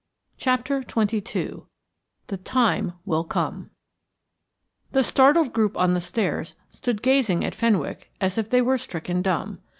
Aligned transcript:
CHAPTER 0.39 0.81
XXII 0.81 1.57
"THE 2.25 2.37
TIME 2.37 2.93
WILL 3.05 3.23
COME" 3.25 3.69
The 4.93 5.03
startled 5.03 5.53
group 5.53 5.77
on 5.77 5.93
the 5.93 6.01
stairs 6.01 6.55
stood 6.71 7.03
gazing 7.03 7.45
at 7.45 7.53
Fenwick 7.53 8.11
as 8.19 8.35
if 8.39 8.49
they 8.49 8.63
were 8.63 8.79
stricken 8.79 9.21
dumb. 9.21 9.59